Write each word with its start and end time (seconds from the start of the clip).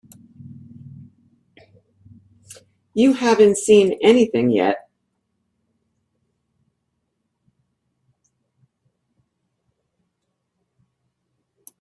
You 2.95 3.13
haven't 3.13 3.57
seen 3.57 3.99
anything 4.01 4.49
yet. 4.49 4.89